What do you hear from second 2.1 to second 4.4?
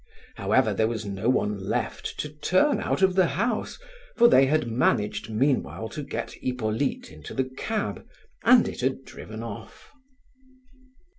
to turn out of the house, for